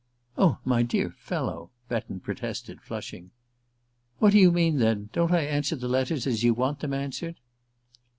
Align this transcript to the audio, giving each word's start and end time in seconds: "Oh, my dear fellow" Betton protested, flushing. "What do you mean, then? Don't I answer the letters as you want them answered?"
"Oh, 0.35 0.57
my 0.65 0.81
dear 0.81 1.11
fellow" 1.11 1.69
Betton 1.87 2.21
protested, 2.21 2.81
flushing. 2.81 3.29
"What 4.17 4.31
do 4.31 4.39
you 4.39 4.51
mean, 4.51 4.79
then? 4.79 5.11
Don't 5.13 5.31
I 5.31 5.41
answer 5.41 5.75
the 5.75 5.87
letters 5.87 6.25
as 6.25 6.43
you 6.43 6.55
want 6.55 6.79
them 6.79 6.91
answered?" 6.95 7.35